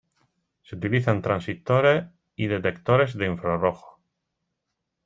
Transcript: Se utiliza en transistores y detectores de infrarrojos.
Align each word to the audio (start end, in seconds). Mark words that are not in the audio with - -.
Se 0.63 0.75
utiliza 0.75 1.11
en 1.11 1.21
transistores 1.21 2.05
y 2.35 2.47
detectores 2.47 3.15
de 3.15 3.27
infrarrojos. 3.27 3.99